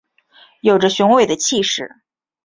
[0.61, 2.01] 有著雄伟的气势